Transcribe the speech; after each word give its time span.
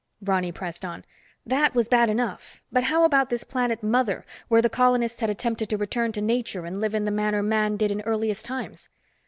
Ronny 0.23 0.51
pressed 0.51 0.83
on. 0.83 1.05
"That 1.45 1.75
was 1.75 1.87
bad 1.87 2.09
enough, 2.09 2.63
but 2.71 2.85
how 2.85 3.03
about 3.03 3.29
this 3.29 3.43
planet 3.43 3.83
Mother, 3.83 4.25
where 4.47 4.59
the 4.63 4.67
colonists 4.67 5.19
had 5.19 5.29
attempted 5.29 5.69
to 5.69 5.77
return 5.77 6.11
to 6.13 6.21
nature 6.21 6.65
and 6.65 6.79
live 6.81 6.95
in 6.95 7.05
the 7.05 7.11
manner 7.11 7.43
man 7.43 7.77
did 7.77 7.91
in 7.91 8.01
earliest 8.01 8.43
times." 8.43 8.89